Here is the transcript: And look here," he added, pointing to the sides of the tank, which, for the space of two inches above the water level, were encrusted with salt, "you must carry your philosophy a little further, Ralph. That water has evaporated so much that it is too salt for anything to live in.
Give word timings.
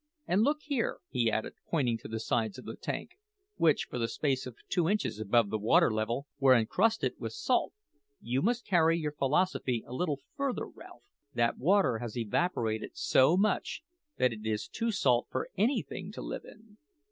And 0.25 0.41
look 0.41 0.63
here," 0.63 0.97
he 1.09 1.29
added, 1.29 1.53
pointing 1.69 1.99
to 1.99 2.07
the 2.07 2.19
sides 2.19 2.57
of 2.57 2.65
the 2.65 2.75
tank, 2.75 3.19
which, 3.57 3.83
for 3.83 3.99
the 3.99 4.07
space 4.07 4.47
of 4.47 4.55
two 4.67 4.89
inches 4.89 5.19
above 5.19 5.51
the 5.51 5.59
water 5.59 5.93
level, 5.93 6.25
were 6.39 6.55
encrusted 6.55 7.13
with 7.19 7.33
salt, 7.33 7.71
"you 8.19 8.41
must 8.41 8.65
carry 8.65 8.97
your 8.97 9.11
philosophy 9.11 9.83
a 9.85 9.93
little 9.93 10.17
further, 10.35 10.65
Ralph. 10.65 11.03
That 11.35 11.59
water 11.59 11.99
has 11.99 12.17
evaporated 12.17 12.93
so 12.97 13.37
much 13.37 13.83
that 14.17 14.33
it 14.33 14.43
is 14.43 14.67
too 14.67 14.89
salt 14.89 15.27
for 15.29 15.49
anything 15.55 16.11
to 16.13 16.21
live 16.23 16.45
in. 16.45 16.79